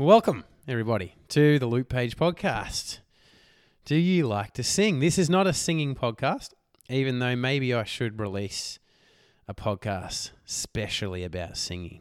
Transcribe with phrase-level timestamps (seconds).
[0.00, 3.00] Welcome, everybody, to the Luke Page podcast.
[3.84, 5.00] Do you like to sing?
[5.00, 6.54] This is not a singing podcast,
[6.88, 8.78] even though maybe I should release
[9.46, 12.00] a podcast specially about singing.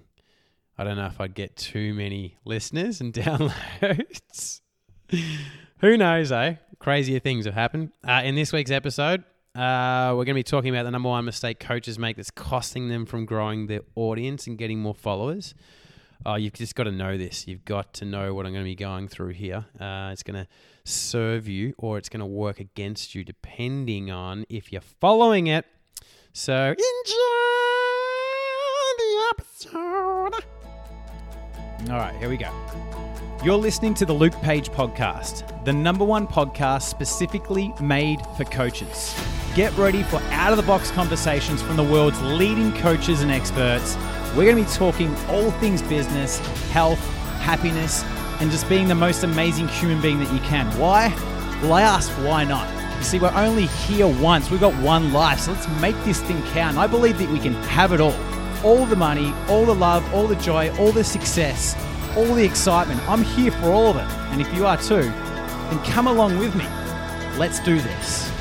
[0.78, 4.62] I don't know if I'd get too many listeners and downloads.
[5.80, 6.56] Who knows, eh?
[6.80, 7.92] Crazier things have happened.
[8.08, 9.26] Uh, in this week's episode,
[9.56, 12.88] uh, we're going to be talking about the number one mistake coaches make that's costing
[12.88, 15.54] them from growing their audience and getting more followers.
[16.26, 17.48] Oh, you've just got to know this.
[17.48, 19.66] You've got to know what I'm going to be going through here.
[19.80, 20.48] Uh, it's going to
[20.84, 25.66] serve you or it's going to work against you depending on if you're following it.
[26.34, 27.16] So enjoy
[28.98, 30.44] the episode.
[31.90, 32.52] All right, here we go.
[33.42, 39.16] You're listening to the Luke Page Podcast, the number one podcast specifically made for coaches.
[39.56, 43.96] Get ready for out of the box conversations from the world's leading coaches and experts.
[44.36, 46.40] We're going to be talking all things business,
[46.72, 47.00] health,
[47.40, 48.04] happiness,
[48.40, 50.66] and just being the most amazing human being that you can.
[50.80, 51.10] Why?
[51.62, 52.68] Well, I asked, why not?
[52.98, 54.50] You see, we're only here once.
[54.50, 56.78] We've got one life, so let's make this thing count.
[56.78, 58.14] I believe that we can have it all
[58.64, 61.76] all the money, all the love, all the joy, all the success,
[62.16, 63.00] all the excitement.
[63.08, 64.10] I'm here for all of it.
[64.32, 66.66] And if you are too, then come along with me.
[67.38, 68.39] Let's do this.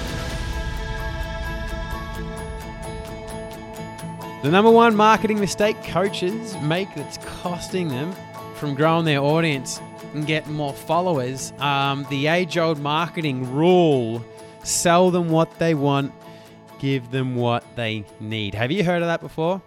[4.41, 8.15] The number one marketing mistake coaches make that's costing them
[8.55, 9.81] from growing their audience
[10.15, 11.53] and get more followers.
[11.59, 14.25] Um, the age old marketing rule
[14.63, 16.13] sell them what they want,
[16.79, 18.55] give them what they need.
[18.55, 19.61] Have you heard of that before?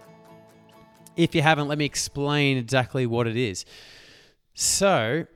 [1.18, 3.66] If you haven't, let me explain exactly what it is.
[4.54, 5.26] So,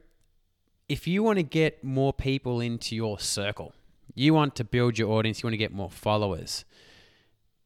[0.88, 3.74] if you want to get more people into your circle,
[4.14, 6.64] you want to build your audience, you want to get more followers,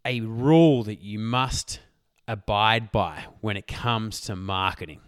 [0.04, 1.80] a rule that you must
[2.26, 5.00] abide by when it comes to marketing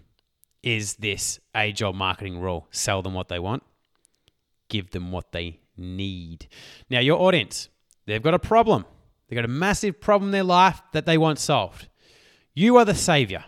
[0.62, 3.62] is this age old marketing rule sell them what they want,
[4.68, 6.48] give them what they need.
[6.90, 7.68] Now, your audience,
[8.06, 8.84] they've got a problem.
[9.28, 11.88] They've got a massive problem in their life that they want solved.
[12.54, 13.44] You are the savior.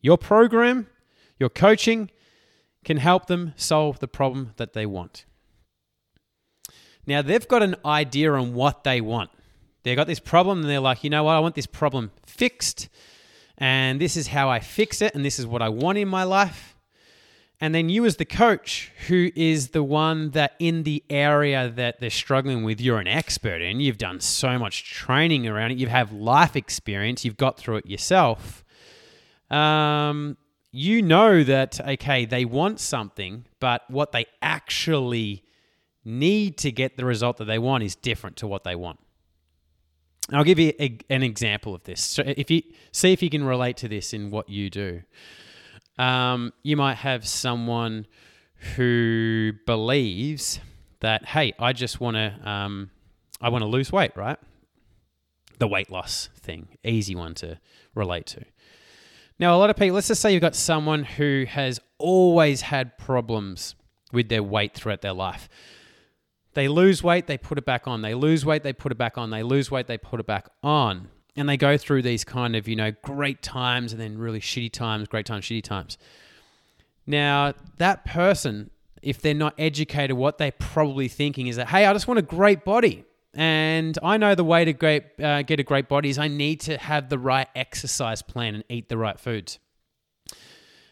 [0.00, 0.86] Your program,
[1.38, 2.10] your coaching
[2.84, 5.24] can help them solve the problem that they want.
[7.06, 9.30] Now, they've got an idea on what they want.
[9.82, 11.36] They've got this problem and they're like, you know what?
[11.36, 12.88] I want this problem fixed.
[13.56, 15.14] And this is how I fix it.
[15.14, 16.76] And this is what I want in my life.
[17.60, 21.98] And then you, as the coach, who is the one that in the area that
[21.98, 25.88] they're struggling with, you're an expert in, you've done so much training around it, you
[25.88, 28.64] have life experience, you've got through it yourself.
[29.50, 30.36] Um,
[30.70, 35.42] you know that, okay, they want something, but what they actually
[36.04, 39.00] need to get the result that they want is different to what they want.
[40.32, 42.02] I'll give you a, an example of this.
[42.02, 42.62] So if you
[42.92, 45.02] see if you can relate to this in what you do.
[45.98, 48.06] Um, you might have someone
[48.76, 50.60] who believes
[51.00, 52.90] that, hey, I just want to, um,
[53.40, 54.38] I want to lose weight, right?
[55.58, 57.58] The weight loss thing, easy one to
[57.94, 58.44] relate to.
[59.40, 62.98] Now, a lot of people, let's just say you've got someone who has always had
[62.98, 63.74] problems
[64.12, 65.48] with their weight throughout their life.
[66.58, 68.02] They lose weight, they put it back on.
[68.02, 69.30] They lose weight, they put it back on.
[69.30, 72.66] They lose weight, they put it back on and they go through these kind of
[72.66, 75.96] you know great times and then really shitty times great times shitty times
[77.06, 78.70] now that person
[79.02, 82.22] if they're not educated what they're probably thinking is that hey i just want a
[82.22, 83.04] great body
[83.34, 86.58] and i know the way to great, uh, get a great body is i need
[86.58, 89.60] to have the right exercise plan and eat the right foods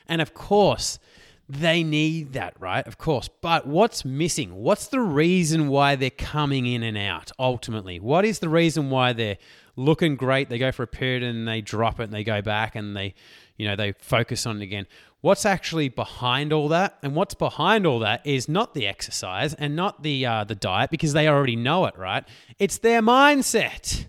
[0.06, 1.00] and of course
[1.48, 2.86] they need that, right?
[2.86, 3.28] Of course.
[3.40, 4.54] But what's missing?
[4.56, 8.00] What's the reason why they're coming in and out ultimately?
[8.00, 9.38] What is the reason why they're
[9.76, 10.48] looking great.
[10.48, 13.14] They go for a period and they drop it and they go back and they,
[13.56, 14.86] you know, they focus on it again.
[15.20, 16.98] What's actually behind all that?
[17.02, 20.90] And what's behind all that is not the exercise and not the uh, the diet
[20.90, 22.24] because they already know it, right?
[22.58, 24.06] It's their mindset.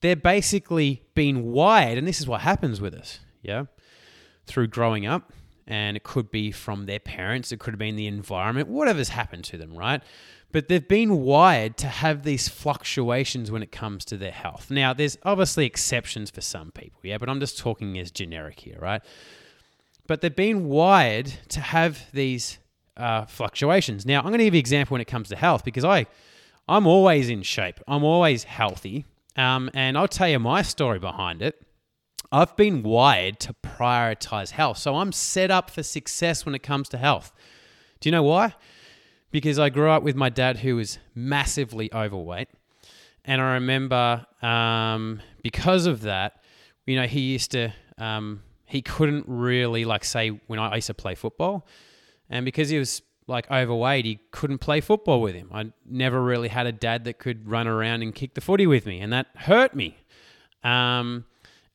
[0.00, 3.64] They're basically being wired, and this is what happens with us, yeah,
[4.46, 5.32] through growing up.
[5.66, 9.44] And it could be from their parents, it could have been the environment, whatever's happened
[9.44, 10.00] to them, right?
[10.52, 14.70] but they've been wired to have these fluctuations when it comes to their health.
[14.70, 18.78] Now, there's obviously exceptions for some people, yeah, but I'm just talking as generic here,
[18.80, 19.02] right?
[20.06, 22.58] But they've been wired to have these
[22.96, 24.06] uh, fluctuations.
[24.06, 26.06] Now, I'm going to give you an example when it comes to health because I,
[26.68, 27.80] I'm always in shape.
[27.86, 29.04] I'm always healthy,
[29.36, 31.60] um, and I'll tell you my story behind it.
[32.36, 36.88] I've been wired to prioritize health, so I'm set up for success when it comes
[36.90, 37.32] to health.
[38.00, 38.54] Do you know why?
[39.30, 42.48] because I grew up with my dad who was massively overweight.
[43.24, 46.40] And I remember um, because of that,
[46.86, 50.94] you know, he used to um, he couldn't really like say when I used to
[50.94, 51.66] play football,
[52.30, 55.50] and because he was like overweight, he couldn't play football with him.
[55.52, 58.86] I never really had a dad that could run around and kick the footy with
[58.86, 59.98] me, and that hurt me.
[60.62, 61.26] Um,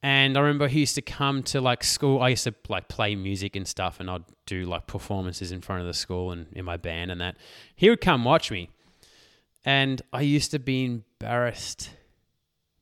[0.03, 2.21] and I remember he used to come to like school.
[2.21, 5.81] I used to like play music and stuff, and I'd do like performances in front
[5.81, 7.37] of the school and in my band and that.
[7.75, 8.69] He would come watch me,
[9.63, 11.91] and I used to be embarrassed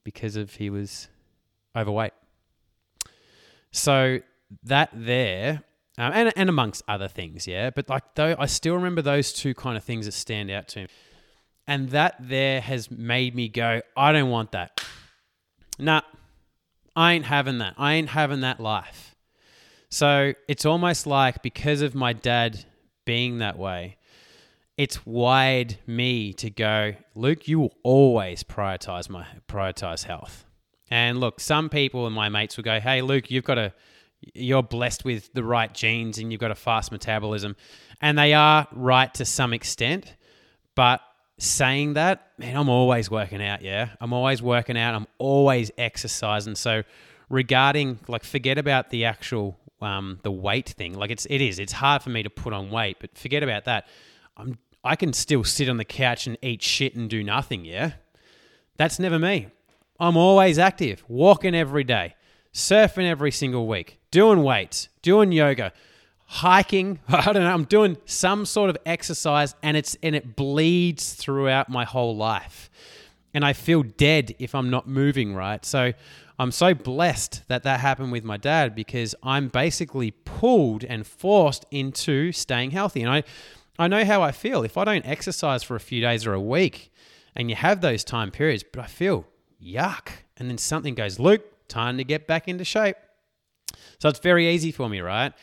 [0.05, 1.09] because of he was
[1.75, 2.13] overweight.
[3.71, 4.19] So
[4.63, 5.63] that there,
[5.97, 7.69] um, and and amongst other things, yeah.
[7.69, 10.83] But like though, I still remember those two kind of things that stand out to
[10.83, 10.87] me,
[11.67, 14.81] and that there has made me go, I don't want that.
[15.77, 16.01] Nah
[16.99, 17.75] I ain't having that.
[17.77, 19.15] I ain't having that life.
[19.89, 22.65] So it's almost like because of my dad
[23.05, 23.95] being that way,
[24.75, 30.43] it's wired me to go, Luke, you will always prioritize my prioritize health.
[30.91, 33.73] And look, some people and my mates will go, Hey, Luke, you've got a
[34.33, 37.55] you're blessed with the right genes and you've got a fast metabolism.
[38.01, 40.17] And they are right to some extent.
[40.75, 40.99] But
[41.39, 43.61] saying that, man, I'm always working out.
[43.61, 43.89] Yeah.
[43.99, 44.93] I'm always working out.
[44.93, 46.55] I'm always exercising.
[46.55, 46.83] So,
[47.29, 50.93] regarding like, forget about the actual, um, the weight thing.
[50.93, 53.65] Like, it's, it is, it's hard for me to put on weight, but forget about
[53.65, 53.87] that.
[54.37, 57.65] I'm, I can still sit on the couch and eat shit and do nothing.
[57.65, 57.93] Yeah.
[58.77, 59.47] That's never me.
[59.99, 62.15] I'm always active, walking every day,
[62.53, 65.73] surfing every single week, doing weights, doing yoga,
[66.31, 66.99] hiking.
[67.07, 67.51] I don't know.
[67.51, 72.69] I'm doing some sort of exercise and it's and it bleeds throughout my whole life.
[73.33, 75.63] And I feel dead if I'm not moving, right?
[75.65, 75.93] So
[76.37, 81.65] I'm so blessed that that happened with my dad because I'm basically pulled and forced
[81.71, 83.01] into staying healthy.
[83.01, 83.23] And I
[83.79, 84.63] I know how I feel.
[84.63, 86.91] If I don't exercise for a few days or a week
[87.35, 89.25] and you have those time periods, but I feel
[89.63, 90.09] yuck.
[90.37, 92.97] And then something goes, Luke, time to get back into shape.
[93.99, 95.33] So it's very easy for me, right?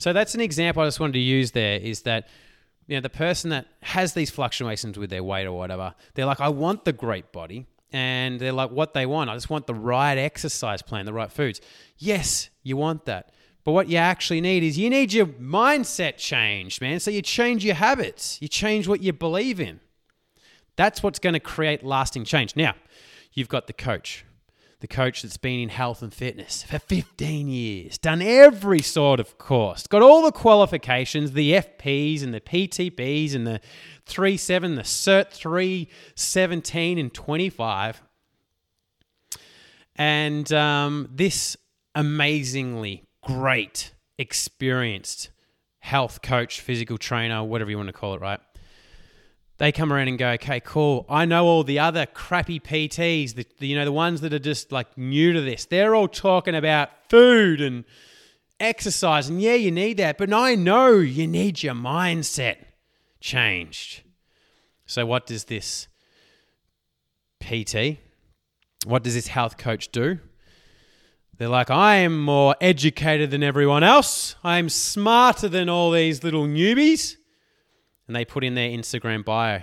[0.00, 2.26] So that's an example I just wanted to use there is that
[2.86, 6.40] you know the person that has these fluctuations with their weight or whatever, they're like,
[6.40, 7.66] I want the great body.
[7.92, 11.30] And they're like, what they want, I just want the right exercise plan, the right
[11.30, 11.60] foods.
[11.98, 13.32] Yes, you want that.
[13.64, 17.00] But what you actually need is you need your mindset changed, man.
[17.00, 19.80] So you change your habits, you change what you believe in.
[20.76, 22.56] That's what's going to create lasting change.
[22.56, 22.74] Now,
[23.34, 24.24] you've got the coach,
[24.80, 29.38] the coach that's been in health and fitness for 15 years, done every sort of
[29.38, 33.60] course, got all the qualifications, the FPs and the PTBs and the
[34.06, 38.02] 3 7, the CERT 3, 17, and 25.
[39.96, 41.56] And um, this
[41.94, 45.30] amazingly great, experienced
[45.80, 48.40] health coach, physical trainer, whatever you want to call it, right?
[49.60, 51.04] They come around and go, okay, cool.
[51.06, 54.38] I know all the other crappy PTs, the, the, you know, the ones that are
[54.38, 55.66] just like new to this.
[55.66, 57.84] They're all talking about food and
[58.58, 60.16] exercise, and yeah, you need that.
[60.16, 62.56] But I know you need your mindset
[63.20, 64.00] changed.
[64.86, 65.88] So, what does this
[67.40, 67.98] PT,
[68.86, 70.20] what does this health coach do?
[71.36, 74.36] They're like, I am more educated than everyone else.
[74.42, 77.16] I am smarter than all these little newbies
[78.10, 79.60] and they put in their Instagram bio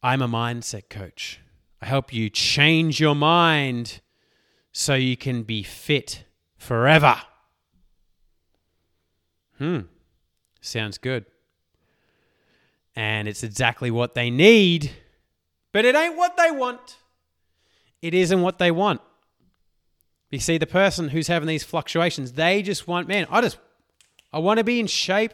[0.00, 1.40] I'm a mindset coach.
[1.82, 4.00] I help you change your mind
[4.70, 6.22] so you can be fit
[6.56, 7.20] forever.
[9.58, 9.80] Hmm,
[10.60, 11.26] sounds good.
[12.94, 14.92] And it's exactly what they need,
[15.72, 16.96] but it ain't what they want.
[18.00, 19.00] It isn't what they want.
[20.30, 23.58] You see, the person who's having these fluctuations, they just want, man, I just,
[24.32, 25.32] I want to be in shape.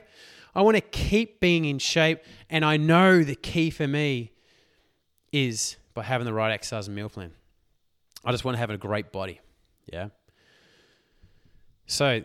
[0.57, 2.21] I want to keep being in shape.
[2.49, 4.33] And I know the key for me
[5.31, 7.33] is by having the right exercise and meal plan.
[8.25, 9.41] I just want to have a great body.
[9.93, 10.09] Yeah.
[11.87, 12.23] So,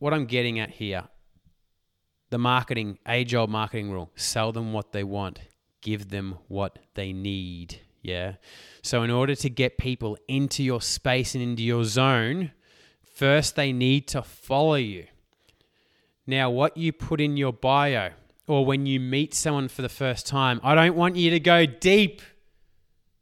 [0.00, 1.04] what I'm getting at here
[2.30, 5.38] the marketing, age old marketing rule sell them what they want,
[5.80, 7.80] give them what they need.
[8.02, 8.34] Yeah.
[8.82, 12.50] So, in order to get people into your space and into your zone,
[13.14, 15.06] first they need to follow you.
[16.28, 18.10] Now, what you put in your bio
[18.46, 21.64] or when you meet someone for the first time, I don't want you to go
[21.64, 22.20] deep.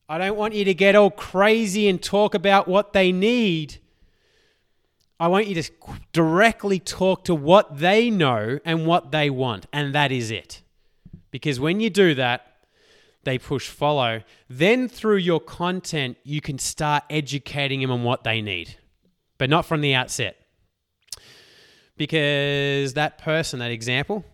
[0.09, 3.79] I don't want you to get all crazy and talk about what they need.
[5.21, 5.71] I want you to
[6.13, 10.63] directly talk to what they know and what they want, and that is it.
[11.31, 12.57] Because when you do that,
[13.23, 14.23] they push follow.
[14.51, 18.79] Then through your content, you can start educating them on what they need,
[19.39, 20.46] but not from the outset
[21.97, 24.25] because that person, that example,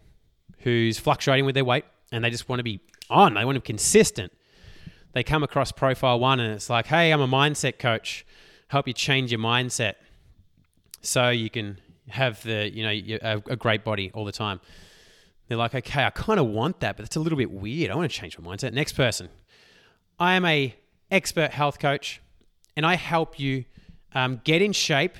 [0.58, 3.60] who's fluctuating with their weight and they just want to be on, they want to
[3.60, 4.32] be consistent.
[5.12, 8.24] They come across profile one and it's like, hey, I'm a mindset coach,
[8.68, 9.94] help you change your mindset.
[11.02, 11.78] so you can
[12.08, 14.60] have the you know a, great body all the time.
[15.48, 17.90] They're like, okay, I kind of want that, but it's a little bit weird.
[17.90, 18.72] I want to change my mindset.
[18.72, 19.28] Next person,
[20.18, 20.74] I am a
[21.10, 22.20] expert health coach,
[22.76, 23.64] and I help you
[24.14, 25.16] um, get in shape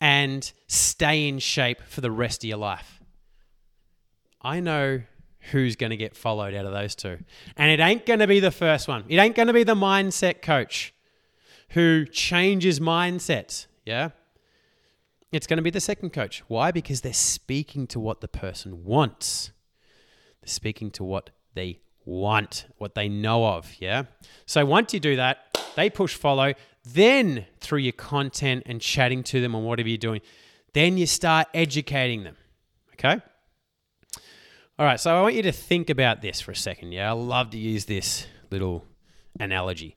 [0.00, 3.00] and stay in shape for the rest of your life.
[4.40, 5.02] I know
[5.50, 7.18] who's going to get followed out of those two.
[7.56, 9.04] And it ain't going to be the first one.
[9.08, 10.94] It ain't going to be the mindset coach
[11.70, 13.66] who changes mindsets.
[13.84, 14.10] Yeah.
[15.32, 16.42] It's going to be the second coach.
[16.48, 16.70] Why?
[16.70, 19.52] Because they're speaking to what the person wants.
[20.42, 23.72] They're speaking to what they want, what they know of.
[23.78, 24.04] Yeah.
[24.46, 26.54] So once you do that, they push follow.
[26.84, 30.20] Then through your content and chatting to them on whatever you're doing,
[30.72, 32.36] then you start educating them.
[32.94, 33.20] Okay.
[34.78, 36.92] All right, so I want you to think about this for a second.
[36.92, 38.86] Yeah, I love to use this little
[39.38, 39.96] analogy.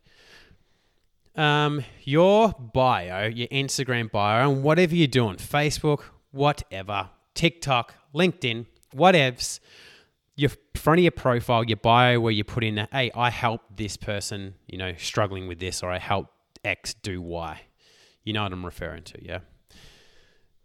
[1.35, 9.59] Um, your bio, your Instagram bio, and whatever you're doing, Facebook, whatever, TikTok, LinkedIn, whatevs,
[10.35, 13.95] your front of your profile, your bio, where you put in, hey, I helped this
[13.95, 16.32] person, you know, struggling with this, or I helped
[16.63, 17.61] X do Y.
[18.23, 19.39] You know what I'm referring to, yeah?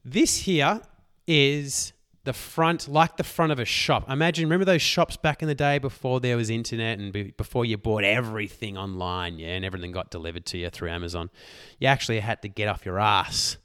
[0.05, 0.81] This here
[1.27, 1.93] is
[2.25, 4.09] the front, like the front of a shop.
[4.11, 7.65] Imagine, remember those shops back in the day before there was internet and be, before
[7.65, 11.31] you bought everything online, yeah, and everything got delivered to you through Amazon.
[11.79, 13.57] You actually had to get off your ass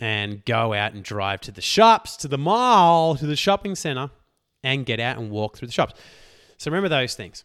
[0.00, 4.10] and go out and drive to the shops, to the mall, to the shopping center,
[4.62, 5.94] and get out and walk through the shops.
[6.58, 7.44] So remember those things.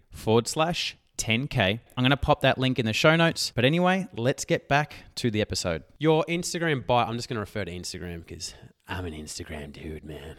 [0.11, 1.79] forward slash 10K.
[1.95, 3.51] I'm going to pop that link in the show notes.
[3.55, 5.83] But anyway, let's get back to the episode.
[5.99, 8.53] Your Instagram bio, I'm just going to refer to Instagram because
[8.87, 10.35] I'm an Instagram dude, man.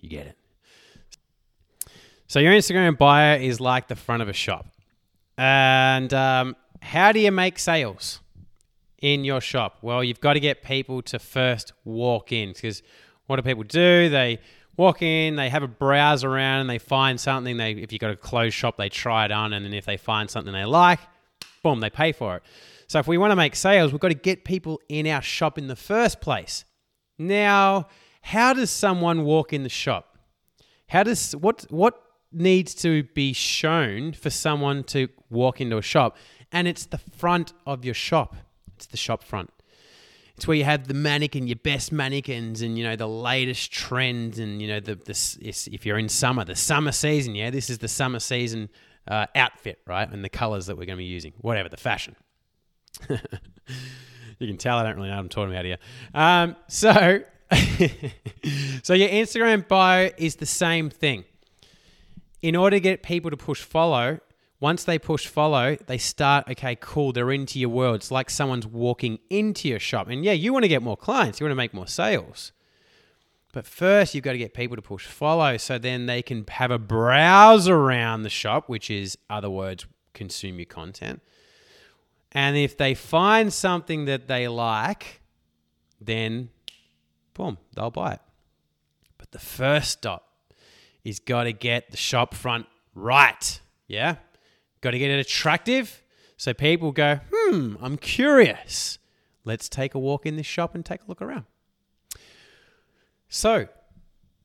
[0.00, 0.36] You get it.
[2.26, 4.66] So your Instagram bio is like the front of a shop.
[5.38, 8.20] And um, how do you make sales
[9.00, 9.78] in your shop?
[9.82, 12.82] Well, you've got to get people to first walk in because
[13.26, 14.08] what do people do?
[14.08, 14.40] They
[14.76, 17.56] walk in, they have a browse around, and they find something.
[17.56, 19.96] They, if you've got a closed shop, they try it on, and then if they
[19.96, 21.00] find something they like,
[21.62, 22.42] boom, they pay for it.
[22.88, 25.58] So if we want to make sales, we've got to get people in our shop
[25.58, 26.64] in the first place.
[27.18, 27.88] Now,
[28.20, 30.18] how does someone walk in the shop?
[30.88, 32.00] How does what what
[32.32, 36.16] needs to be shown for someone to walk into a shop?
[36.52, 38.36] And it's the front of your shop.
[38.76, 39.50] It's the shop front.
[40.36, 44.38] It's where you have the mannequin, your best mannequins, and you know the latest trends,
[44.38, 47.34] and you know the this if you're in summer, the summer season.
[47.34, 48.68] Yeah, this is the summer season
[49.08, 50.08] uh, outfit, right?
[50.10, 52.16] And the colors that we're going to be using, whatever the fashion.
[53.08, 53.18] you
[54.46, 55.78] can tell I don't really know what I'm talking about here.
[56.14, 57.20] Um, so,
[58.82, 61.24] so your Instagram bio is the same thing.
[62.42, 64.20] In order to get people to push follow,
[64.58, 67.96] once they push follow, they start, okay, cool, they're into your world.
[67.96, 70.08] It's like someone's walking into your shop.
[70.08, 72.52] And yeah, you want to get more clients, you want to make more sales.
[73.52, 76.70] But first, you've got to get people to push follow so then they can have
[76.70, 81.22] a browse around the shop, which is, other words, consume your content.
[82.32, 85.22] And if they find something that they like,
[86.00, 86.50] then
[87.32, 88.20] boom, they'll buy it.
[89.16, 90.28] But the first stop
[91.04, 93.60] is got to get the shop front right.
[93.86, 94.16] Yeah?
[94.80, 96.02] Got to get it attractive
[96.36, 98.98] so people go, hmm, I'm curious.
[99.44, 101.44] Let's take a walk in this shop and take a look around.
[103.28, 103.68] So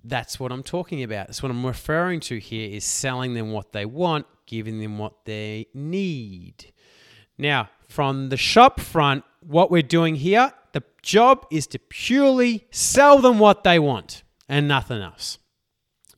[0.03, 1.27] that's what I'm talking about.
[1.27, 5.25] That's what I'm referring to here is selling them what they want, giving them what
[5.25, 6.71] they need.
[7.37, 13.19] Now, from the shop front, what we're doing here, the job is to purely sell
[13.19, 15.39] them what they want and nothing else.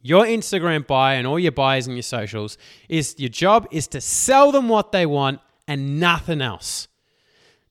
[0.03, 2.57] Your Instagram buy and all your buyers and your socials
[2.89, 6.89] is your job is to sell them what they want and nothing else.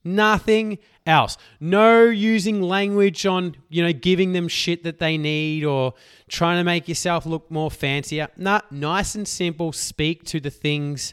[0.02, 1.36] Nothing else.
[1.60, 5.92] No using language on, you know, giving them shit that they need or
[6.28, 8.28] trying to make yourself look more fancier.
[8.36, 9.70] Nah, nice and simple.
[9.70, 11.12] Speak to the things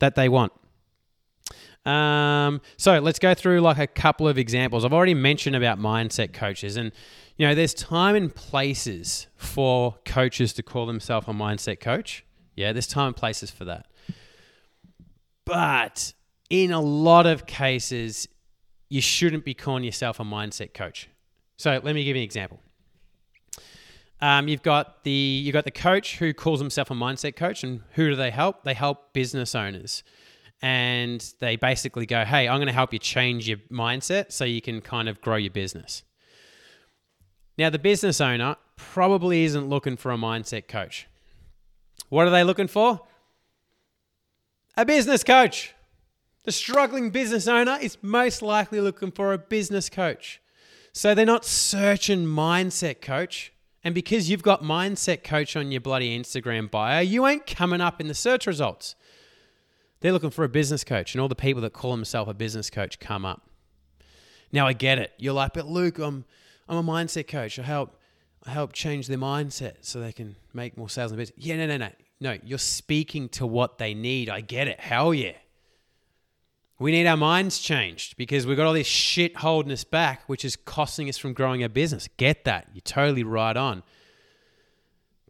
[0.00, 0.52] that they want.
[1.86, 4.84] Um, so let's go through like a couple of examples.
[4.84, 6.90] I've already mentioned about mindset coaches, and
[7.36, 12.24] you know, there's time and places for coaches to call themselves a mindset coach.
[12.54, 13.86] Yeah, there's time and places for that.
[15.44, 16.14] But
[16.48, 18.28] in a lot of cases,
[18.88, 21.08] you shouldn't be calling yourself a mindset coach.
[21.56, 22.60] So let me give you an example.
[24.20, 27.82] Um, you've got the you've got the coach who calls himself a mindset coach, and
[27.92, 28.64] who do they help?
[28.64, 30.02] They help business owners,
[30.62, 34.62] and they basically go, "Hey, I'm going to help you change your mindset so you
[34.62, 36.02] can kind of grow your business."
[37.58, 41.06] Now, the business owner probably isn't looking for a mindset coach.
[42.08, 43.00] What are they looking for?
[44.76, 45.74] A business coach.
[46.44, 50.40] The struggling business owner is most likely looking for a business coach.
[50.92, 53.52] So they're not searching mindset coach.
[53.82, 58.00] And because you've got mindset coach on your bloody Instagram bio, you ain't coming up
[58.00, 58.94] in the search results.
[60.00, 62.70] They're looking for a business coach, and all the people that call themselves a business
[62.70, 63.48] coach come up.
[64.52, 65.12] Now I get it.
[65.18, 66.24] You're like, but Luke, I'm
[66.68, 67.58] I'm a mindset coach.
[67.58, 67.98] I help
[68.44, 71.36] I help change their mindset so they can make more sales in business.
[71.38, 71.90] Yeah, no, no, no.
[72.18, 74.30] No, you're speaking to what they need.
[74.30, 74.80] I get it.
[74.80, 75.32] Hell yeah.
[76.78, 80.44] We need our minds changed because we've got all this shit holding us back, which
[80.44, 82.08] is costing us from growing our business.
[82.16, 82.68] Get that.
[82.72, 83.82] You're totally right on.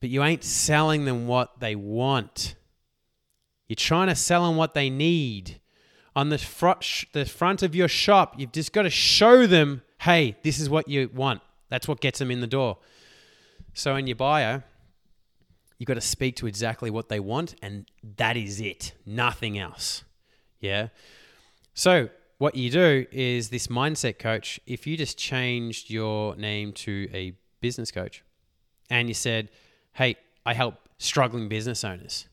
[0.00, 2.56] But you ain't selling them what they want.
[3.68, 5.60] You're trying to sell them what they need.
[6.14, 10.36] On the front, the front of your shop, you've just got to show them, hey,
[10.42, 11.40] this is what you want.
[11.68, 12.78] That's what gets them in the door.
[13.74, 14.62] So in your bio,
[15.78, 17.86] you've got to speak to exactly what they want, and
[18.16, 18.92] that is it.
[19.04, 20.04] Nothing else.
[20.60, 20.88] Yeah.
[21.74, 27.08] So, what you do is this mindset coach, if you just changed your name to
[27.12, 28.22] a business coach
[28.90, 29.50] and you said,
[29.92, 32.26] Hey, I help struggling business owners.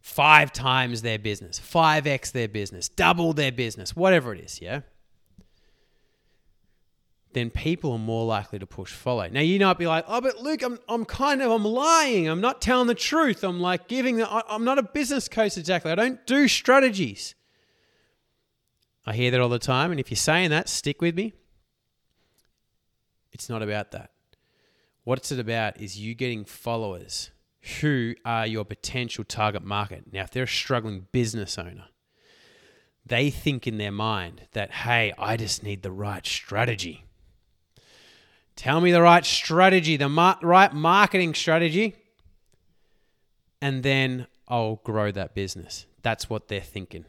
[0.00, 4.80] Five times their business, 5x their business, double their business, whatever it is, yeah?
[7.34, 9.28] Then people are more likely to push follow.
[9.28, 12.28] Now you might be like, oh, but Luke, I'm, I'm kind of, I'm lying.
[12.28, 13.42] I'm not telling the truth.
[13.42, 15.90] I'm like giving the, I, I'm not a business coach exactly.
[15.90, 17.34] I don't do strategies.
[19.04, 19.90] I hear that all the time.
[19.90, 21.34] And if you're saying that, stick with me.
[23.32, 24.10] It's not about that.
[25.02, 27.30] What it's about is you getting followers
[27.80, 30.04] who are your potential target market.
[30.12, 31.86] Now, if they're a struggling business owner,
[33.04, 37.04] they think in their mind that, hey, I just need the right strategy.
[38.56, 41.96] Tell me the right strategy, the mar- right marketing strategy,
[43.60, 45.86] and then I'll grow that business.
[46.02, 47.06] That's what they're thinking.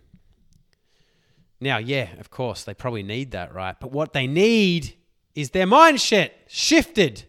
[1.60, 3.76] Now, yeah, of course, they probably need that, right?
[3.80, 4.96] But what they need
[5.36, 7.26] is their mindset shifted.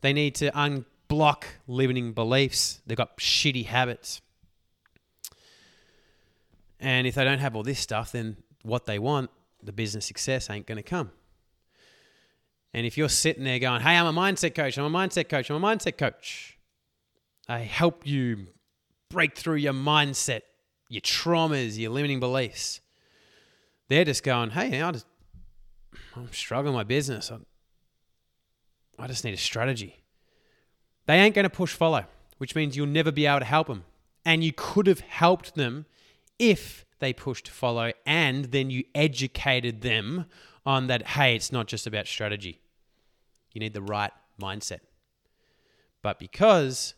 [0.00, 2.80] They need to unblock limiting beliefs.
[2.86, 4.20] They've got shitty habits.
[6.78, 9.30] And if they don't have all this stuff, then what they want,
[9.62, 11.10] the business success, ain't going to come.
[12.76, 15.50] And if you're sitting there going, hey, I'm a mindset coach, I'm a mindset coach,
[15.50, 16.58] I'm a mindset coach,
[17.48, 18.48] I help you
[19.08, 20.42] break through your mindset
[20.88, 22.80] your traumas, your limiting beliefs.
[23.88, 25.06] They're just going, hey, I just,
[26.14, 27.30] I'm struggling my business.
[27.30, 27.38] I,
[28.98, 29.96] I just need a strategy.
[31.06, 32.04] They ain't going to push follow,
[32.38, 33.84] which means you'll never be able to help them.
[34.24, 35.86] And you could have helped them
[36.38, 40.26] if they pushed follow and then you educated them
[40.64, 42.60] on that, hey, it's not just about strategy.
[43.56, 44.80] You need the right mindset.
[46.02, 46.92] But because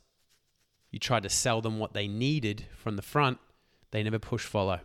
[0.90, 3.38] you tried to sell them what they needed from the front,
[3.92, 4.80] they never push follow.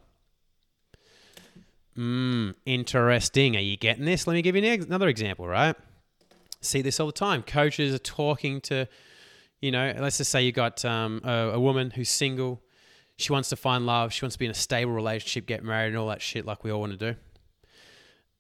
[1.98, 3.56] Mm, interesting.
[3.56, 4.28] Are you getting this?
[4.28, 5.76] Let me give you another example, right?
[6.62, 7.42] See this all the time.
[7.42, 8.88] Coaches are talking to,
[9.60, 12.62] you know, let's just say you got um, a, a woman who's single.
[13.18, 14.14] She wants to find love.
[14.14, 16.64] She wants to be in a stable relationship, get married, and all that shit like
[16.64, 17.18] we all want to do.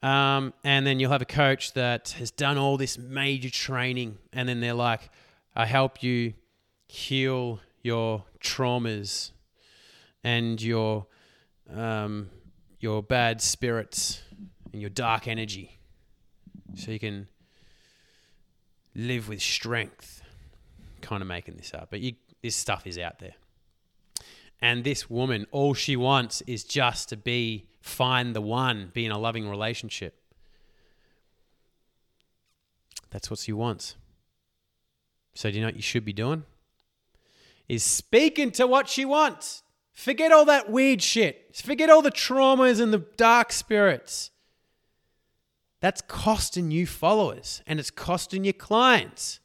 [0.03, 4.49] Um, and then you'll have a coach that has done all this major training, and
[4.49, 5.09] then they're like,
[5.55, 6.33] I help you
[6.89, 9.31] heal your traumas
[10.23, 11.07] and your
[11.73, 12.29] um,
[12.79, 14.21] your bad spirits
[14.73, 15.79] and your dark energy,
[16.75, 17.29] so you can
[18.93, 20.21] live with strength.
[20.99, 23.35] Kind of making this up, but you, this stuff is out there.
[24.61, 29.11] And this woman, all she wants is just to be find the one, be in
[29.11, 30.17] a loving relationship.
[33.11, 33.95] That's what she wants.
[35.35, 36.45] So do you know what you should be doing?
[37.67, 39.63] Is speaking to what she wants.
[39.91, 41.55] Forget all that weird shit.
[41.55, 44.31] Forget all the traumas and the dark spirits.
[45.81, 49.41] That's costing you followers and it's costing your clients.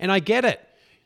[0.00, 0.60] And I get it.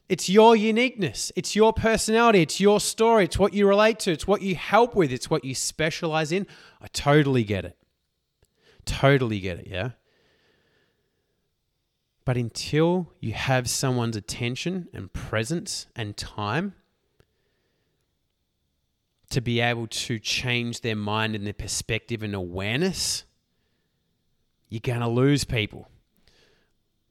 [0.08, 4.26] It's your uniqueness, it's your personality, it's your story, it's what you relate to, it's
[4.26, 6.46] what you help with, it's what you specialize in.
[6.82, 7.76] I totally get it.
[8.84, 9.90] Totally get it, yeah?
[12.26, 16.74] But until you have someone's attention and presence and time,
[19.30, 23.24] to be able to change their mind and their perspective and awareness,
[24.68, 25.88] you're going to lose people.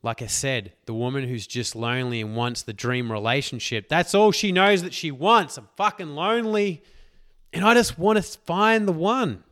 [0.03, 4.31] Like I said, the woman who's just lonely and wants the dream relationship, that's all
[4.31, 5.57] she knows that she wants.
[5.57, 6.83] I'm fucking lonely
[7.53, 9.43] and I just want to find the one.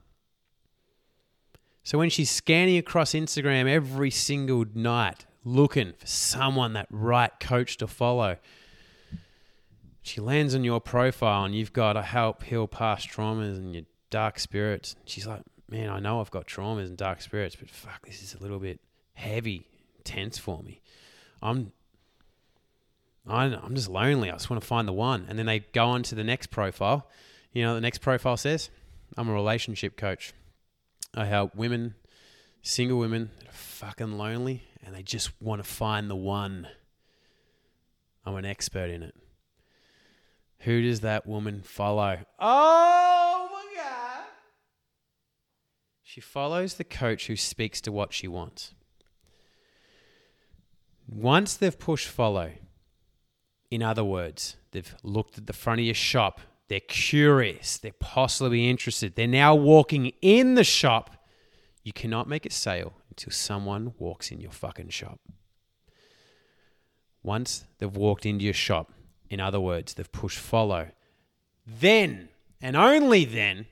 [1.84, 7.78] So when she's scanning across Instagram every single night, looking for someone that right coach
[7.78, 8.38] to follow,
[10.02, 13.84] she lands on your profile and you've got to help heal past traumas and your
[14.10, 14.96] dark spirits.
[15.06, 18.36] She's like, man, I know I've got traumas and dark spirits, but fuck, this is
[18.36, 18.80] a little bit
[19.14, 19.68] heavy,
[20.04, 20.82] tense for me.
[21.42, 21.72] I'm
[23.28, 24.30] I'm just lonely.
[24.30, 25.26] I just want to find the one.
[25.30, 27.08] And then they go on to the next profile.
[27.54, 28.70] You know, the next profile says,
[29.16, 30.34] I'm a relationship coach.
[31.14, 31.96] I help women,
[32.62, 36.68] single women that are fucking lonely and they just want to find the one.
[38.26, 39.16] I'm an expert in it.
[40.60, 42.20] Who does that woman follow?
[42.40, 44.26] Oh my God.
[46.04, 48.74] She follows the coach who speaks to what she wants.
[51.12, 52.52] Once they've pushed follow,
[53.70, 58.70] in other words, they've looked at the front of your shop, they're curious, they're possibly
[58.70, 61.18] interested, they're now walking in the shop.
[61.84, 65.20] You cannot make a sale until someone walks in your fucking shop.
[67.24, 68.94] Once they've walked into your shop,
[69.30, 70.88] in other words, they've pushed follow.
[71.68, 72.30] Then,
[72.62, 73.68] and only then,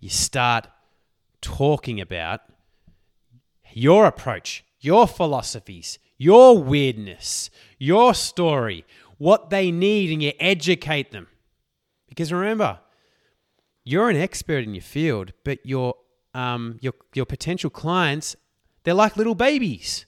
[0.00, 0.68] you start
[1.42, 2.40] talking about
[3.72, 8.84] your approach, your philosophies, your weirdness, your story,
[9.18, 11.28] what they need, and you educate them.
[12.08, 12.80] Because remember,
[13.84, 15.94] you're an expert in your field, but your
[16.32, 18.36] um, your your potential clients,
[18.82, 20.06] they're like little babies.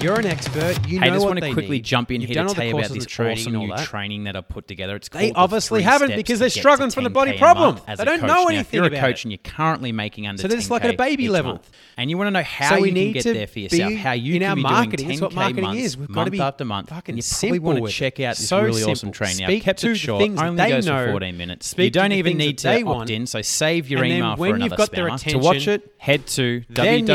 [0.00, 0.78] You're an expert.
[0.88, 1.84] You Hey, know just what want to quickly need.
[1.84, 3.66] jump in You've here to the tell you about this the training awesome and all
[3.68, 3.86] new that.
[3.86, 4.96] training that I've put together.
[4.96, 7.38] It's They called the obviously Three haven't because they're struggling from the 10K bloody a
[7.38, 7.80] problem.
[7.86, 8.20] They don't coach.
[8.22, 9.24] know Now, if anything you're a coach it.
[9.26, 11.52] and you're currently making under So they're just like at a baby level.
[11.52, 14.12] month, and you want to know how So you can get there for yourself, how
[14.12, 15.06] you can be marketing.
[15.06, 15.96] doing That's 10K what marketing months, is.
[15.96, 16.88] We've month be after month.
[16.88, 19.44] fucking you probably want to check out this really awesome training.
[19.46, 20.22] I've kept it short.
[20.22, 21.74] Only goes for 14 minutes.
[21.78, 25.30] You don't even need to opt in, so save your email for another spammer.
[25.30, 27.14] To watch it, head to Then you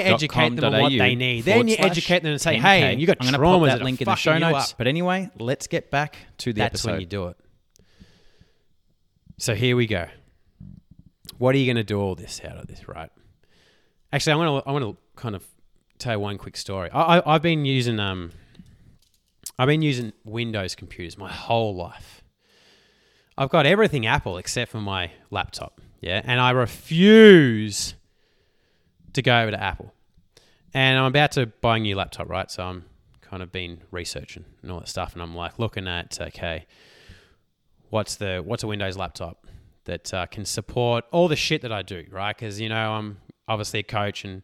[0.00, 1.00] educate them on the weird shit.
[1.00, 1.44] Then you educate them what they need.
[1.44, 4.00] Then you educate them and say, hey, you got I'm gonna traumas that that link
[4.00, 4.74] in the show notes.
[4.76, 6.90] But anyway, let's get back to the That's episode.
[6.92, 7.36] when you do it.
[9.38, 10.06] So here we go.
[11.38, 13.10] What are you going to do all this out of this, right?
[14.12, 15.44] Actually, I want to I want to kind of
[15.98, 16.90] tell you one quick story.
[16.90, 18.30] I, I I've been using um
[19.58, 22.22] I've been using Windows computers my whole life.
[23.36, 25.80] I've got everything Apple except for my laptop.
[26.00, 27.94] Yeah, and I refuse
[29.14, 29.92] to go over to Apple.
[30.74, 32.50] And I'm about to buy a new laptop, right?
[32.50, 32.84] So I'm
[33.20, 36.66] kind of been researching and all that stuff, and I'm like looking at okay,
[37.90, 39.46] what's the what's a Windows laptop
[39.84, 42.36] that uh, can support all the shit that I do, right?
[42.36, 44.42] Because you know I'm obviously a coach and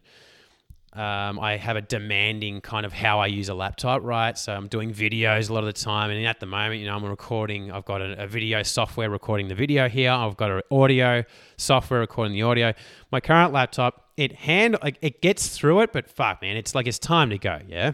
[0.93, 4.37] um, I have a demanding kind of how I use a laptop, right?
[4.37, 6.95] So I'm doing videos a lot of the time, and at the moment, you know,
[6.95, 7.71] I'm recording.
[7.71, 10.11] I've got a, a video software recording the video here.
[10.11, 11.23] I've got an audio
[11.55, 12.73] software recording the audio.
[13.09, 16.99] My current laptop, it hand it gets through it, but fuck, man, it's like it's
[16.99, 17.93] time to go, yeah.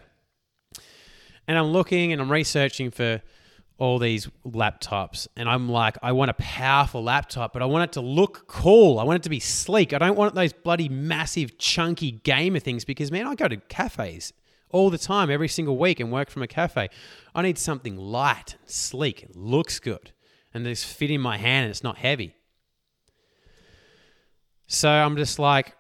[1.47, 3.21] And I'm looking and I'm researching for
[3.79, 7.93] all these laptops and I'm like I want a powerful laptop but I want it
[7.93, 8.99] to look cool.
[8.99, 9.93] I want it to be sleek.
[9.93, 14.33] I don't want those bloody massive chunky gamer things because man I go to cafes
[14.69, 16.89] all the time every single week and work from a cafe.
[17.35, 19.27] I need something light and sleek.
[19.35, 20.11] Looks good
[20.53, 22.35] and this fit in my hand and it's not heavy.
[24.67, 25.75] So I'm just like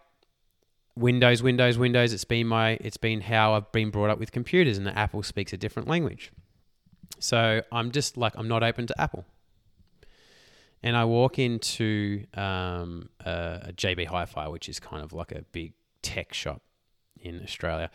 [0.95, 2.13] Windows, Windows, Windows.
[2.13, 5.23] It's been my, it's been how I've been brought up with computers, and the Apple
[5.23, 6.31] speaks a different language.
[7.19, 9.25] So I'm just like I'm not open to Apple.
[10.83, 15.41] And I walk into um, a, a JB Hi-Fi, which is kind of like a
[15.51, 16.61] big tech shop
[17.19, 17.89] in Australia.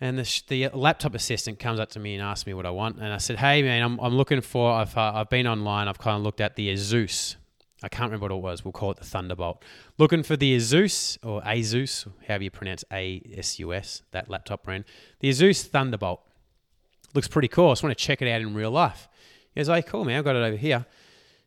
[0.00, 2.96] And the, the laptop assistant comes up to me and asks me what I want.
[2.96, 4.72] And I said, "Hey man, I'm, I'm looking for.
[4.72, 5.88] I've uh, I've been online.
[5.88, 7.36] I've kind of looked at the Asus.
[7.82, 8.64] I can't remember what it was.
[8.64, 9.62] We'll call it the Thunderbolt.
[9.98, 14.64] Looking for the Asus or Asus, however you pronounce A S U S, that laptop
[14.64, 14.84] brand.
[15.20, 16.22] The Asus Thunderbolt
[17.14, 17.68] looks pretty cool.
[17.68, 19.08] I just want to check it out in real life.
[19.54, 20.86] He goes, "Hey, cool man, I've got it over here."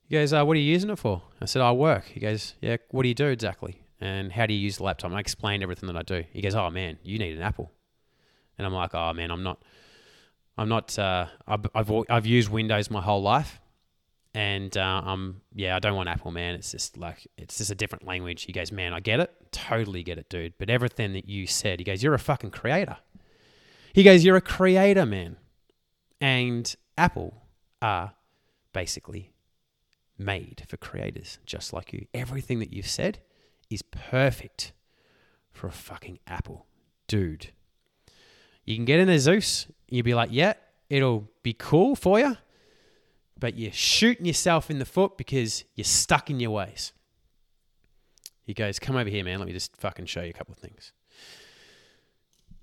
[0.08, 2.56] He goes, uh, "What are you using it for?" I said, "I work." He goes,
[2.62, 3.82] "Yeah, what do you do exactly?
[4.00, 6.24] And how do you use the laptop?" And I explained everything that I do.
[6.32, 7.72] He goes, "Oh man, you need an Apple."
[8.58, 9.62] And I'm like, "Oh man, I'm not.
[10.58, 10.98] I'm not.
[11.00, 13.60] Uh, I've, I've I've used Windows my whole life."
[14.36, 16.56] And uh, um, yeah, I don't want Apple, man.
[16.56, 18.44] It's just like it's just a different language.
[18.44, 20.54] He goes, man, I get it, totally get it, dude.
[20.58, 22.98] But everything that you said, he goes, you're a fucking creator.
[23.94, 25.38] He goes, you're a creator, man.
[26.24, 27.44] And Apple
[27.82, 28.14] are
[28.72, 29.34] basically
[30.18, 32.08] made for creators just like you.
[32.14, 33.20] Everything that you've said
[33.70, 34.72] is perfect
[35.52, 36.66] for a fucking Apple.
[37.08, 37.50] Dude.
[38.64, 39.68] You can get in a Zeus.
[39.90, 40.54] You'd be like, yeah,
[40.90, 42.38] it'll be cool for you.
[43.38, 46.94] But you're shooting yourself in the foot because you're stuck in your ways.
[48.46, 49.40] He goes, come over here, man.
[49.40, 50.94] Let me just fucking show you a couple of things.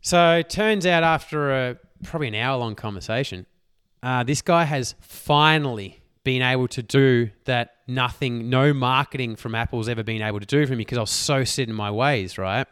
[0.01, 3.47] So turns out after a probably an hour long conversation,
[4.03, 9.89] uh, this guy has finally been able to do that nothing, no marketing from Apple's
[9.89, 12.39] ever been able to do for me because I was so set in my ways,
[12.39, 12.67] right?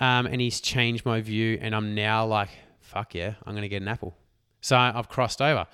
[0.00, 2.48] Um, and he's changed my view, and I'm now like,
[2.80, 4.16] fuck yeah, I'm going to get an Apple.
[4.60, 5.66] So I've crossed over.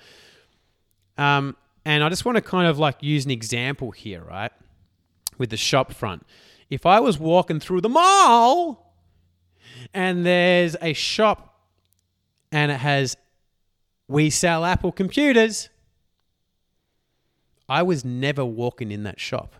[1.17, 4.51] Um, and I just want to kind of like use an example here, right?
[5.37, 6.23] With the shop front.
[6.69, 8.95] If I was walking through the mall
[9.93, 11.50] and there's a shop
[12.51, 13.15] and it has,
[14.07, 15.69] we sell Apple computers,
[17.69, 19.55] I was never walking in that shop.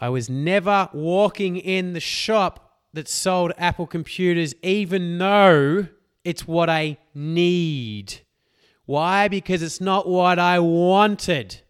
[0.00, 5.86] I was never walking in the shop that sold Apple computers, even though
[6.24, 8.20] it's what I need.
[8.84, 9.28] Why?
[9.28, 11.62] Because it's not what I wanted.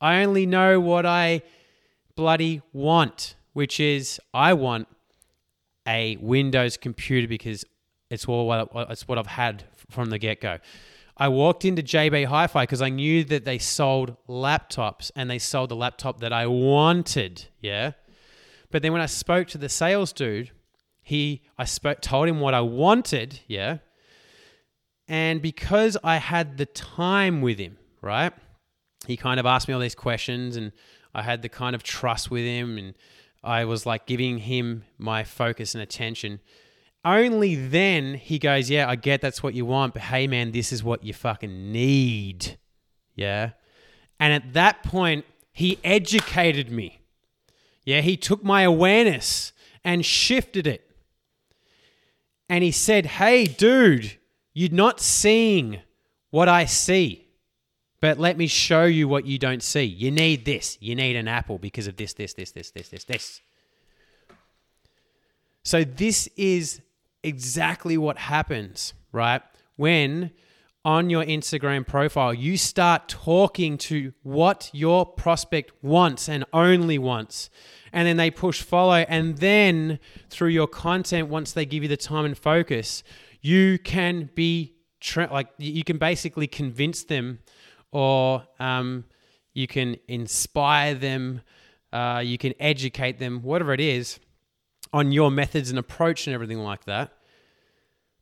[0.00, 1.42] I only know what I
[2.16, 4.88] bloody want, which is I want
[5.88, 7.64] a Windows computer because
[8.10, 10.58] it's what it's what I've had from the get go.
[11.16, 15.70] I walked into JB Hi-Fi because I knew that they sold laptops and they sold
[15.70, 17.46] the laptop that I wanted.
[17.60, 17.92] Yeah,
[18.70, 20.52] but then when I spoke to the sales dude,
[21.02, 23.40] he I spoke told him what I wanted.
[23.48, 23.78] Yeah,
[25.08, 28.32] and because I had the time with him, right?
[29.06, 30.70] He kind of asked me all these questions, and
[31.14, 32.94] I had the kind of trust with him, and
[33.42, 36.40] I was like giving him my focus and attention
[37.04, 40.72] only then he goes, Yeah, I get that's what you want, but hey, man, this
[40.72, 42.58] is what you fucking need.
[43.14, 43.50] Yeah.
[44.20, 47.00] And at that point, he educated me.
[47.84, 49.52] Yeah, he took my awareness
[49.84, 50.90] and shifted it.
[52.48, 54.18] And he said, Hey, dude,
[54.52, 55.80] you're not seeing
[56.30, 57.27] what I see.
[58.00, 59.84] But let me show you what you don't see.
[59.84, 60.78] You need this.
[60.80, 63.40] You need an apple because of this, this, this, this, this, this, this.
[65.64, 66.80] So, this is
[67.22, 69.42] exactly what happens, right?
[69.76, 70.30] When
[70.84, 77.50] on your Instagram profile, you start talking to what your prospect wants and only wants.
[77.92, 79.04] And then they push follow.
[79.08, 79.98] And then
[80.30, 83.02] through your content, once they give you the time and focus,
[83.42, 87.40] you can be tra- like, you can basically convince them
[87.92, 89.04] or um,
[89.54, 91.40] you can inspire them,
[91.92, 94.20] uh, you can educate them, whatever it is
[94.92, 97.12] on your methods and approach and everything like that.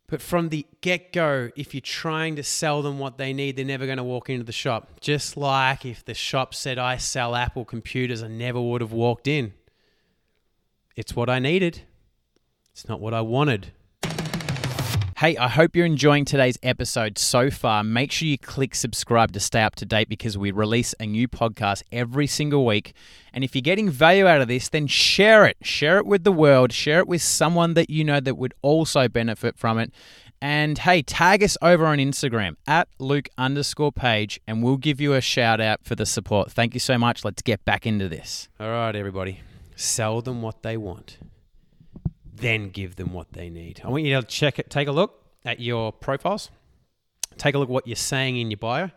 [0.08, 3.64] But from the get go, if you're trying to sell them what they need, they're
[3.64, 5.00] never going to walk into the shop.
[5.00, 9.26] Just like if the shop said, I sell Apple computers, I never would have walked
[9.26, 9.52] in.
[10.94, 11.82] It's what I needed,
[12.70, 13.72] it's not what I wanted.
[15.18, 17.82] Hey, I hope you're enjoying today's episode so far.
[17.82, 21.26] Make sure you click subscribe to stay up to date because we release a new
[21.26, 22.92] podcast every single week.
[23.32, 25.56] And if you're getting value out of this, then share it.
[25.62, 26.70] Share it with the world.
[26.70, 29.90] Share it with someone that you know that would also benefit from it.
[30.42, 35.14] And hey, tag us over on Instagram at Luke underscore page, and we'll give you
[35.14, 36.52] a shout out for the support.
[36.52, 37.24] Thank you so much.
[37.24, 38.50] Let's get back into this.
[38.60, 39.40] All right, everybody.
[39.76, 41.16] Sell them what they want
[42.36, 43.80] then give them what they need.
[43.84, 46.50] I want you to check it, take a look at your profiles,
[47.38, 48.90] take a look at what you're saying in your bio,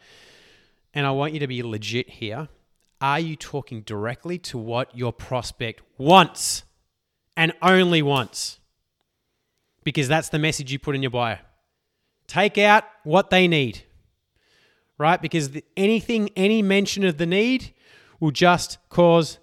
[0.94, 2.50] and I want you to be legit here.
[3.02, 6.64] Are you talking directly to what your prospect wants
[7.38, 8.60] and only wants?
[9.84, 11.38] Because that's the message you put in your bio.
[12.28, 13.84] Take out what they need,
[14.98, 15.22] right?
[15.22, 17.74] Because anything, any mention of the need
[18.20, 19.40] will just cause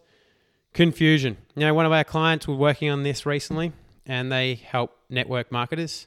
[0.75, 1.39] confusion.
[1.55, 3.73] You know, one of our clients, we're working on this recently
[4.07, 6.07] and they help network marketers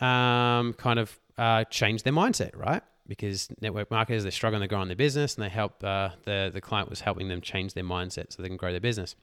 [0.00, 2.82] um, kind of uh, change their mindset, right?
[3.06, 6.50] Because network marketers they're struggling to grow on their business, and they help uh, the
[6.52, 9.14] the client was helping them change their mindset so they can grow their business,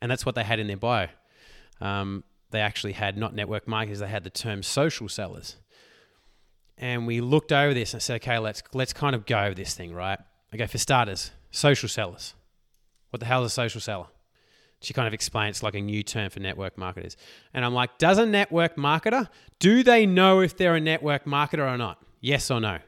[0.00, 1.08] and that's what they had in their bio.
[1.80, 5.56] Um, they actually had not network marketers; they had the term social sellers.
[6.80, 9.74] And we looked over this and said, okay, let's let's kind of go over this
[9.74, 10.18] thing, right?
[10.54, 12.34] Okay, for starters, social sellers.
[13.10, 14.06] What the hell is a social seller?
[14.80, 17.16] She kind of explained it's like a new term for network marketers.
[17.52, 21.72] And I'm like, does a network marketer, do they know if they're a network marketer
[21.72, 21.98] or not?
[22.20, 22.78] Yes or no?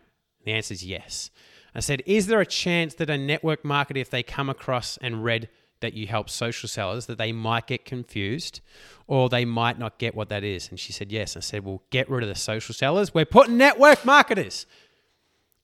[0.44, 1.30] The answer is yes.
[1.74, 5.24] I said, is there a chance that a network marketer, if they come across and
[5.24, 5.48] read
[5.80, 8.60] that you help social sellers that they might get confused
[9.06, 10.68] or they might not get what that is?
[10.68, 11.36] And she said, Yes.
[11.36, 13.14] I said, Well, get rid of the social sellers.
[13.14, 14.66] We're putting network marketers.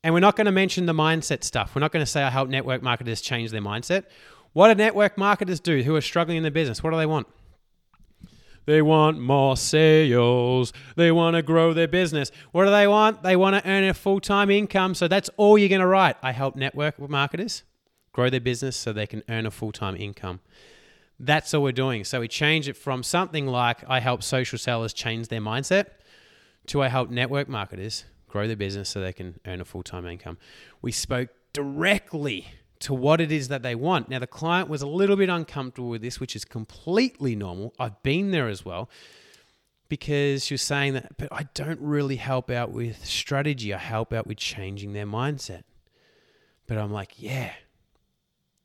[0.03, 1.75] And we're not going to mention the mindset stuff.
[1.75, 4.05] We're not going to say I help network marketers change their mindset.
[4.57, 6.81] What do network marketers do who are struggling in their business?
[6.81, 7.27] What do they want?
[8.65, 10.73] They want more sales.
[10.95, 12.31] They want to grow their business.
[12.53, 13.21] What do they want?
[13.21, 14.95] They want to earn a full time income.
[14.95, 16.15] So that's all you're going to write.
[16.23, 17.65] I help network marketers
[18.13, 20.39] grow their business so they can earn a full time income.
[21.19, 22.03] That's all we're doing.
[22.03, 25.89] So we change it from something like I help social sellers change their mindset
[26.65, 30.07] to I help network marketers grow their business so they can earn a full time
[30.07, 30.39] income.
[30.81, 32.47] We spoke directly
[32.79, 34.09] to what it is that they want.
[34.09, 37.73] Now, the client was a little bit uncomfortable with this, which is completely normal.
[37.79, 38.89] I've been there as well
[39.89, 43.73] because she was saying that, but I don't really help out with strategy.
[43.73, 45.63] I help out with changing their mindset.
[46.67, 47.53] But I'm like, yeah,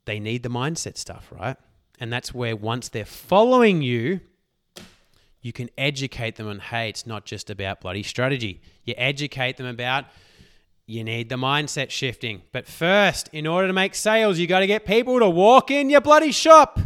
[0.05, 1.57] they need the mindset stuff, right?
[2.01, 4.20] And that's where once they're following you,
[5.40, 8.61] you can educate them on, hey, it's not just about bloody strategy.
[8.85, 10.07] You educate them about
[10.87, 12.42] you need the mindset shifting.
[12.53, 15.90] But first, in order to make sales, you got to get people to walk in
[15.90, 16.81] your bloody shop.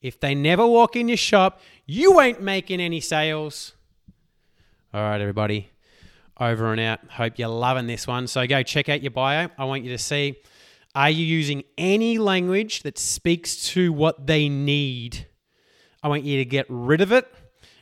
[0.00, 3.74] If they never walk in your shop, you ain't making any sales.
[4.94, 5.70] All right, everybody,
[6.38, 7.00] over and out.
[7.10, 8.26] Hope you're loving this one.
[8.26, 9.48] So go check out your bio.
[9.58, 10.36] I want you to see
[10.94, 15.28] are you using any language that speaks to what they need?
[16.02, 17.32] I want you to get rid of it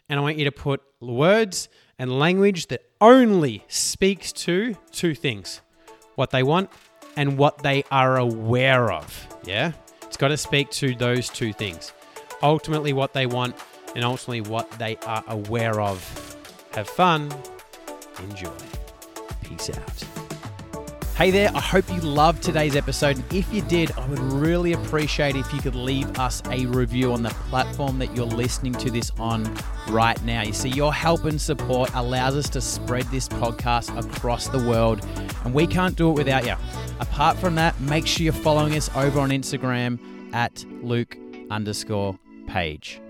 [0.08, 1.68] and I want you to put words
[1.98, 5.60] and language that only speaks to two things
[6.14, 6.70] what they want
[7.16, 9.28] and what they are aware of.
[9.44, 9.72] Yeah?
[10.02, 11.92] It's got to speak to those two things.
[12.42, 13.56] Ultimately, what they want
[13.94, 16.36] and ultimately what they are aware of.
[16.72, 17.32] Have fun.
[18.20, 18.52] Enjoy.
[19.42, 20.07] Peace out.
[21.18, 23.16] Hey there, I hope you loved today's episode.
[23.16, 27.12] And if you did, I would really appreciate if you could leave us a review
[27.12, 29.52] on the platform that you're listening to this on
[29.88, 30.42] right now.
[30.42, 35.04] You see, your help and support allows us to spread this podcast across the world,
[35.44, 36.54] and we can't do it without you.
[37.00, 39.98] Apart from that, make sure you're following us over on Instagram
[40.32, 41.18] at Luke
[41.50, 43.00] underscore page.